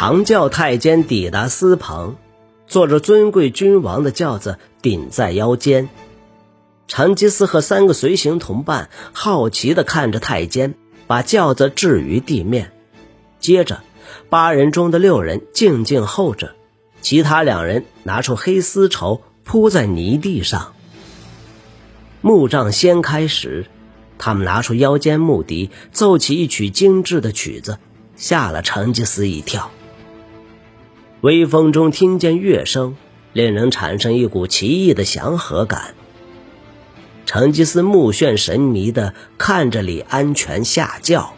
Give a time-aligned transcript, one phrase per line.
[0.00, 2.16] 长轿太监抵达司旁，
[2.66, 5.90] 坐着尊贵君王的轿子顶在腰间。
[6.88, 10.74] 成吉思和三个随行同伴好奇地看着太监
[11.06, 12.72] 把轿子置于地面，
[13.40, 13.82] 接着
[14.30, 16.56] 八人中的六人静静候着，
[17.02, 20.72] 其他两人拿出黑丝绸铺在泥地上。
[22.22, 23.66] 木杖掀开时，
[24.16, 27.76] 他们拿出腰间木笛，奏起一曲精致的曲子，
[28.16, 29.70] 吓了成吉思一跳。
[31.22, 32.96] 微风中听见乐声，
[33.34, 35.94] 令人产生一股奇异的祥和感。
[37.26, 41.34] 成吉思目眩神迷的看着李安全下轿。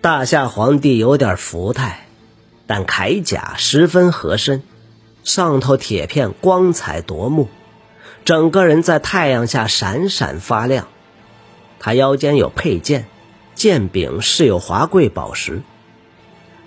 [0.00, 2.08] 大夏皇帝有点福态，
[2.66, 4.64] 但铠甲十分合身，
[5.22, 7.48] 上头铁片光彩夺目，
[8.24, 10.88] 整个人在太阳下闪闪发亮。
[11.78, 13.06] 他腰间有佩剑，
[13.54, 15.62] 剑柄饰有华贵宝石。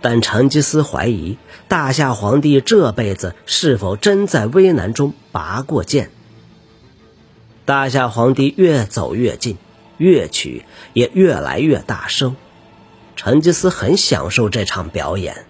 [0.01, 6.11] 但成吉思怀疑大夏皇帝这辈子是否真在危难中拔过剑。
[7.65, 9.57] 大夏皇帝越走越近，
[9.97, 12.35] 乐曲也越来越大声。
[13.15, 15.45] 成吉思很享受这场表演。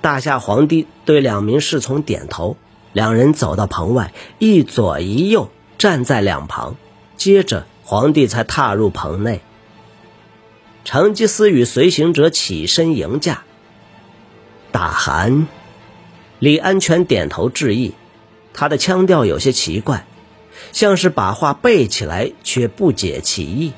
[0.00, 2.56] 大夏皇帝对两名侍从点头，
[2.92, 6.74] 两人走到棚外，一左一右站在两旁，
[7.16, 9.42] 接着皇帝才踏入棚内。
[10.84, 13.44] 成吉思与随行者起身迎驾。
[14.70, 15.46] 大汗，
[16.38, 17.94] 李安全点头致意，
[18.52, 20.06] 他的腔调有些奇怪，
[20.72, 23.72] 像是把话背起来却不解其意。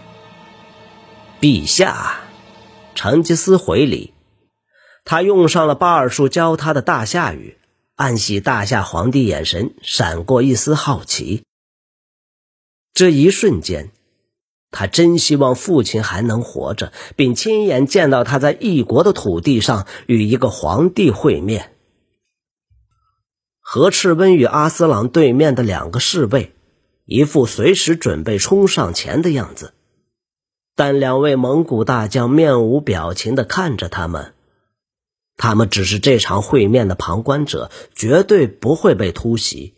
[1.40, 2.20] 陛下，
[2.94, 4.14] 成吉思回礼，
[5.04, 7.58] 他用上了巴尔术教他的大夏语，
[7.96, 11.42] 暗喜大夏皇帝眼神闪过一丝好奇。
[12.94, 13.90] 这一瞬间。
[14.76, 21.76] 他真希望父亲还能活着，并亲眼见到他在异国的土地上与一个皇帝会面。
[23.60, 26.52] 何赤温与阿斯朗对面的两个侍卫，
[27.04, 29.74] 一副随时准备冲上前的样子，
[30.74, 34.32] 但两位蒙古大将面无表情地看着他们。
[35.36, 39.74] 他们只是这场会面的旁观者，绝对不会被突袭。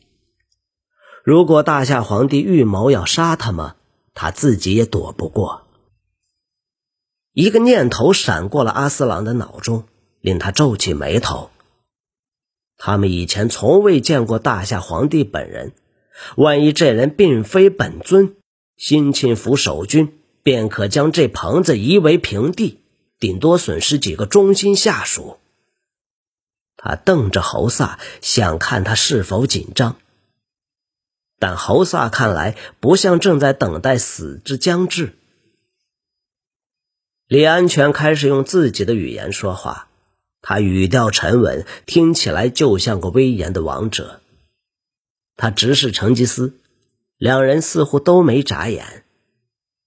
[1.22, 3.74] 如果大夏皇帝预谋要杀他们，
[4.16, 5.66] 他自己也躲不过。
[7.32, 9.84] 一个念头闪过了阿斯朗的脑中，
[10.20, 11.50] 令他皱起眉头。
[12.78, 15.72] 他们以前从未见过大夏皇帝本人，
[16.36, 18.36] 万一这人并非本尊，
[18.78, 22.80] 新庆府守军便可将这棚子夷为平地，
[23.18, 25.36] 顶多损失几个忠心下属。
[26.78, 29.96] 他瞪着侯萨，想看他是否紧张。
[31.38, 35.14] 但侯萨看来不像正在等待死之将至。
[37.28, 39.88] 李安全开始用自己的语言说话，
[40.40, 44.20] 他语调沉稳，听起来就像个威严的王者。
[45.36, 46.54] 他直视成吉思，
[47.18, 49.04] 两人似乎都没眨眼。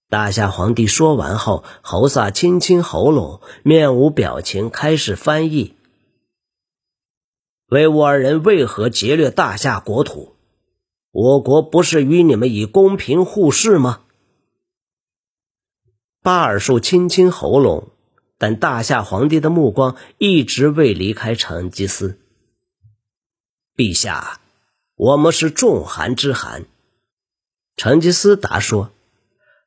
[0.08, 5.76] 大夏皇帝说完后，侯萨清清喉咙，面无表情，开始翻译
[7.70, 10.36] ：“维吾尔人为何劫掠大夏国土？”
[11.12, 14.02] 我国不是与你们以公平互视吗？
[16.22, 17.88] 巴尔术清清喉咙，
[18.38, 22.18] 但大夏皇帝的目光一直未离开成吉思。
[23.76, 24.38] 陛下，
[24.94, 26.66] 我们是众汗之汗。
[27.76, 28.90] 成吉思答说：“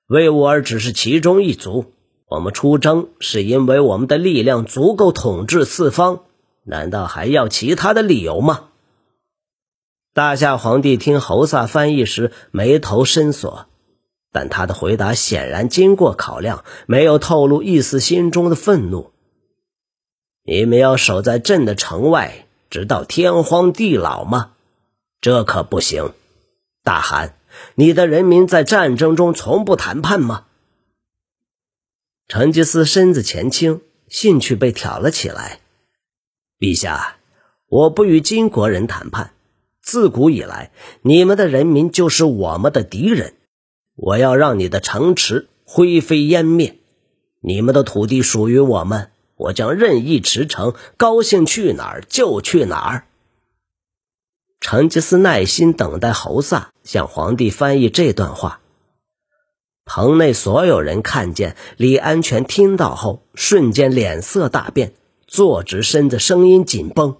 [0.07, 1.91] 维吾尔只是其中一族，
[2.27, 6.23] 我们出征是因为我们的力量足够统治四方，
[6.63, 8.69] 难道还要其他的理由吗？”
[10.13, 13.65] 大夏皇帝听侯萨翻译时，眉头深锁，
[14.31, 19.11] 但他的回答显然经过考量，没有透露一丝心中的愤怒。
[20.43, 24.51] 你们要守在朕的城外，直到天荒地老吗？
[25.19, 26.13] 这可不行！
[26.83, 27.35] 大汗，
[27.73, 30.45] 你的人民在战争中从不谈判吗？
[32.27, 35.61] 成吉思身子前倾，兴趣被挑了起来。
[36.59, 37.15] 陛下，
[37.67, 39.33] 我不与金国人谈判。
[39.83, 40.71] 自古以来，
[41.01, 43.33] 你们的人民就是我们的敌人。
[43.95, 46.77] 我要让你的城池灰飞烟灭，
[47.41, 53.07] 你们的土地属于我们，我将任意驰骋，高兴去哪儿就去哪儿。
[54.61, 58.61] 成吉思耐心等待侯萨向皇帝翻译这段话。
[59.83, 64.93] 棚内所有人看见李安全听到后，瞬间脸色大变，
[65.27, 67.17] 坐直身子，声音紧绷。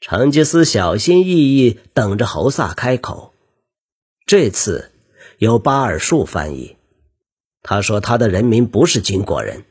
[0.00, 3.32] 成吉思小心翼翼等着侯萨开口，
[4.26, 4.92] 这次
[5.38, 6.76] 由巴尔术翻译。
[7.62, 9.64] 他说：“他的人民不是金国人，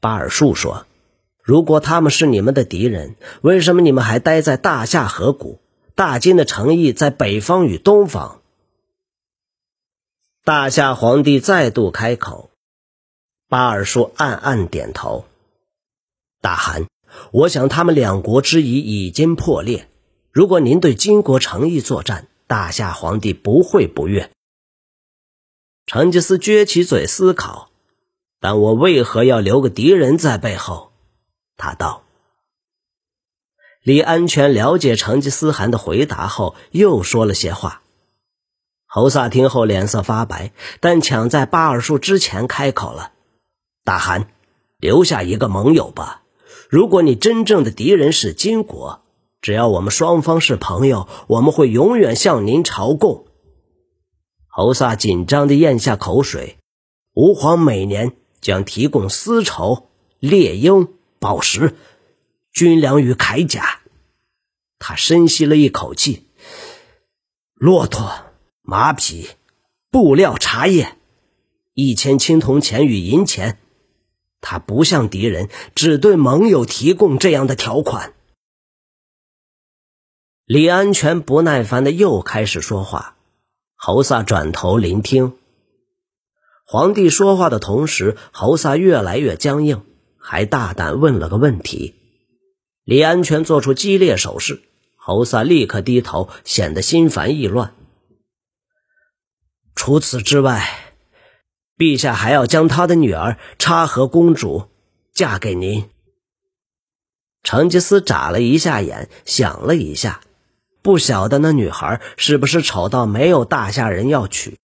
[0.00, 0.86] 巴尔术说
[1.40, 5.60] ：“如果他们是你们的敌人，为什么你们还待在大夏河谷？
[5.94, 8.40] 大金的诚意在北方与东方。”
[10.42, 12.50] 大夏皇帝再度开口，
[13.48, 15.24] 巴尔术暗暗点头。
[16.40, 16.86] 大汗，
[17.32, 19.88] 我想他们两国之谊已经破裂。
[20.30, 24.30] 如果您对金国诚意作战，大夏皇帝不会不悦。
[25.86, 27.70] 成吉思撅起嘴思考，
[28.40, 30.92] 但我为何要留个敌人在背后？
[31.56, 32.02] 他道。
[33.82, 37.82] 李安全了解成吉思汗的回答后，又说了些话。
[38.86, 43.12] 侯萨听后脸色发白，但抢在巴尔术之前开口了
[43.84, 44.30] ：“大汗，
[44.78, 46.23] 留下一个盟友吧。
[46.68, 49.02] 如果你真正的敌人是金国，
[49.40, 53.26] 只要我们双方是朋友，我们会永远向您朝贡。”
[54.48, 56.56] 侯萨紧张地咽下口水。
[57.14, 59.88] 吾皇每年将提供丝绸、
[60.18, 60.88] 猎鹰、
[61.20, 61.76] 宝石、
[62.52, 63.80] 军粮与铠甲。
[64.78, 66.26] 他深吸了一口气，
[67.54, 68.10] 骆驼。
[68.66, 69.28] 马匹、
[69.90, 70.96] 布料、茶叶，
[71.74, 73.58] 一千青铜钱与银钱。
[74.46, 78.12] 他不向敌人，只对盟友提供这样的条款。
[80.44, 83.16] 李安全不耐烦的又开始说话，
[83.74, 85.38] 侯萨转头聆听。
[86.66, 89.82] 皇帝说话的同时，侯萨越来越僵硬，
[90.18, 91.94] 还大胆问了个问题。
[92.84, 94.60] 李安全做出激烈手势，
[94.96, 97.74] 侯萨立刻低头，显得心烦意乱。
[99.74, 100.83] 除此之外，
[101.76, 104.68] 陛下还要将他的女儿插和公主
[105.12, 105.88] 嫁给您。
[107.42, 110.20] 成吉思眨了一下眼，想了一下，
[110.82, 114.56] 不晓得那女孩是不是丑到没有大夏人要娶。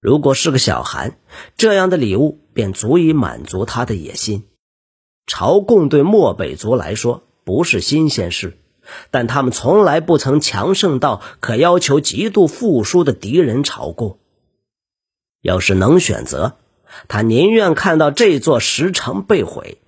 [0.00, 1.16] 如果是个小孩，
[1.56, 4.44] 这样的礼物便足以满足他的野心。
[5.26, 8.58] 朝贡对漠北族来说不是新鲜事。
[9.12, 14.18] 但他们从来不曾强盛到可要求极度富庶的敌人朝贡。
[15.42, 16.56] 要是能选择，
[17.08, 19.78] 他宁愿看到这座石城被毁。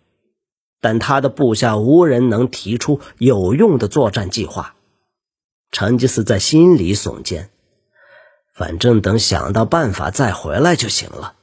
[0.80, 4.74] 但他的部下无人能提出有用的作战计划。
[5.70, 7.48] 成吉思在心里耸肩：
[8.54, 11.36] 反正等想到办法再回来就行了。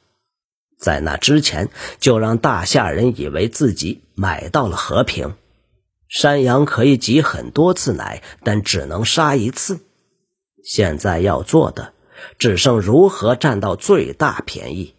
[0.78, 1.70] 在那之前，
[2.00, 5.34] 就让大夏人以为自己买到了和平。
[6.08, 9.80] 山羊可以挤很多次奶，但只能杀一次。
[10.64, 11.94] 现在要做的
[12.38, 14.96] 只剩如何占到最大便宜。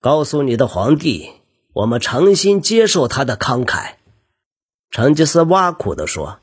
[0.00, 1.30] 告诉你的皇帝，
[1.72, 3.94] 我们诚心接受他的慷慨。
[4.90, 6.40] 成吉思挖苦地说：“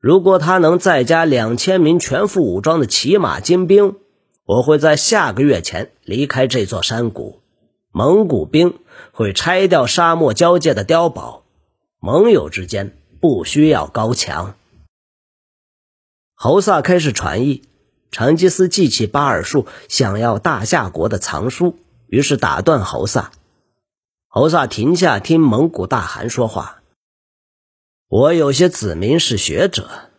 [0.00, 3.96] 如果他能再加两千名全副武装的骑马精兵，
[4.44, 7.40] 我会在下个月前离开这座山谷。
[7.90, 8.78] 蒙古兵
[9.12, 11.44] 会拆掉沙漠交界的碉堡。”
[12.00, 14.54] 盟友之间不需要高墙。
[16.34, 17.64] 侯萨开始传译，
[18.10, 23.30] 成吉思记起巴尔术想要大夏国的藏书，于是打断侯萨。
[24.26, 26.82] 侯萨停下听蒙古大汗说话。
[28.08, 30.10] 我有些子民是学者，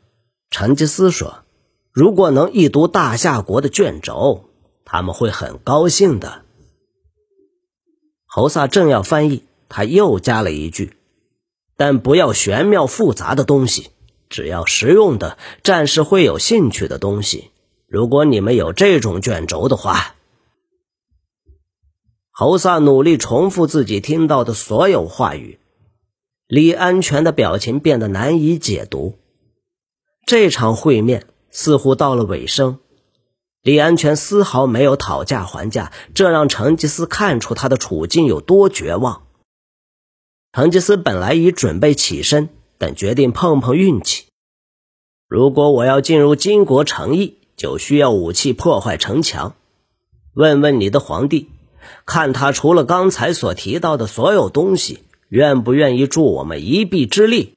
[0.51, 1.43] 成吉思说，
[1.91, 4.49] 如果能一读大夏国的卷轴，
[4.85, 6.43] 他们会很高兴的。
[8.25, 10.93] 侯萨正要翻译，他又加了一句。
[11.75, 13.89] 但不要玄妙复杂的东西，
[14.29, 17.51] 只要实用的战士会有兴趣的东西。
[17.89, 20.13] 如果你们有这种卷轴的话，
[22.29, 25.59] 侯萨努力重复自己听到的所有话语。
[26.45, 29.17] 李安全的表情变得难以解读。
[30.27, 32.77] 这场会面似乎到了尾声，
[33.63, 39.23] 李安全丝毫没有讨价还价，这让成吉思看出他的处境有多绝望。
[40.51, 44.27] 成吉思本来已准备起身，但决定碰碰运气。
[45.27, 49.55] 如果我要进入金国诚意，就需要武器破坏城墙。
[50.33, 51.49] 问问你的皇帝，
[52.05, 57.55] 看他除了刚才所提到的所有东西，愿不愿意助我们一臂之力？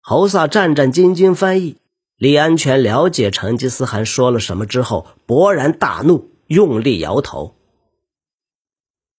[0.00, 1.76] 侯萨战战兢兢翻译。
[2.16, 7.54] 李安全了解成吉思汗说了什么之后，勃然大怒，用力摇头。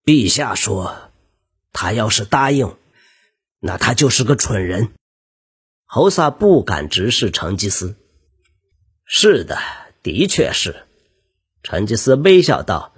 [0.03, 0.95] 陛下说。
[1.73, 2.75] 他要是答应，
[3.61, 4.91] 那他就是个蠢人。
[5.85, 7.95] 侯萨不敢直视成吉思。
[9.13, 9.57] 是的，
[10.03, 10.73] 的确是。
[11.63, 12.93] 成吉思微笑道：“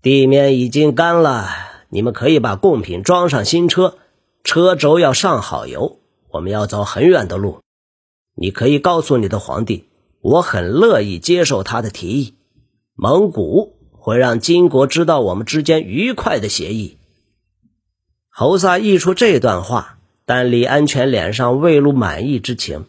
[0.00, 1.48] 地面已经干了，
[1.88, 3.98] 你们可以把贡品装上新车。
[4.44, 5.98] 车轴要上好油，
[6.30, 7.58] 我们要走很远的路。
[8.36, 9.88] 你可以告诉你的皇帝，
[10.20, 12.34] 我很乐意接受他的提议。
[12.94, 16.98] 蒙古会让金国知道我们之间愉快的协议。
[18.28, 22.86] 侯萨译出这段话，但李安全脸上未露满意之情。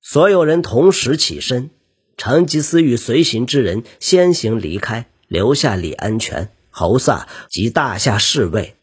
[0.00, 1.70] 所有人同时起身，
[2.16, 8.76] 成吉思与随行之人先行离开，留下李安全、侯萨及大夏侍卫。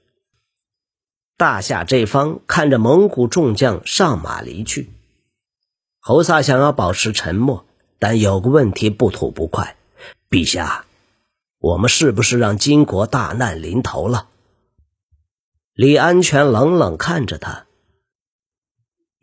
[1.37, 4.89] 大夏这方看着蒙古众将上马离去，
[5.99, 7.65] 侯萨想要保持沉默，
[7.99, 9.75] 但有个问题不吐不快：
[10.29, 10.85] 陛下，
[11.59, 14.29] 我们是不是让金国大难临头了？
[15.73, 17.64] 李安全冷冷看着他。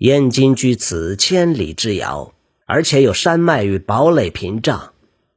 [0.02, 2.32] 燕京距此千里之遥，
[2.66, 4.94] 而且有山脉与堡垒屏障，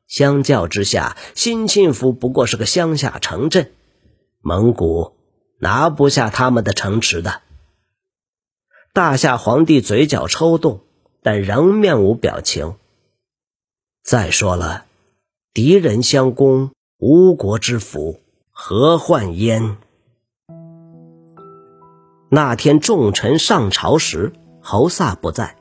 [0.08, 3.72] 相较之下，新庆府不过是个乡下城镇，
[4.42, 5.14] 蒙古。
[5.60, 7.42] 拿不下他们的城池的。
[8.92, 10.82] 大夏皇帝嘴角抽动，
[11.22, 12.76] 但仍面无表情。
[14.04, 14.86] 再说了，
[15.54, 18.20] 敌人相攻，吴国之福，
[18.50, 19.78] 何患焉？
[22.30, 24.34] 那天众臣上朝时，
[24.68, 25.58] 侯萨不在，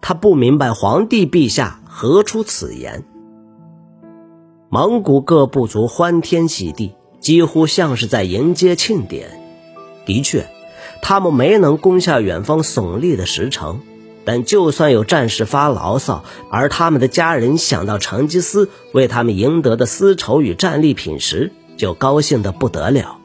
[0.00, 3.04] 他不明白皇帝陛下何出此言。
[4.70, 6.94] 蒙古各部族欢天喜地。
[7.20, 9.42] 几乎像是在迎接庆典。
[10.06, 10.46] 的确，
[11.02, 13.80] 他们没能攻下远方耸立的石城，
[14.24, 23.18] 但就算有战士发牢骚，而他们的家人想到成吉思为他们赢得的丝绸与战利品时，就高兴得不得了。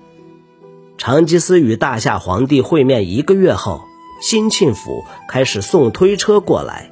[0.97, 3.83] 成吉思与大夏皇帝会面一个月后，
[4.23, 6.89] 新庆府开始送推车过来，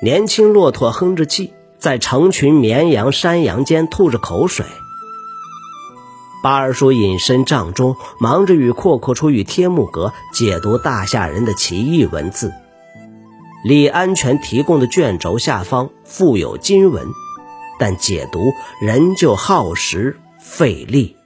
[0.00, 4.64] 年轻骆驼哼着气，在成群绵羊、山羊间吐着口水。
[6.44, 12.52] 巴尔叔隐身帐中，忙着与阔阔出与天目阁解读大夏人的奇异文字。
[13.64, 17.04] 李安全提供的卷轴下方附有经文，
[17.80, 21.16] 但解读仍旧耗时费力。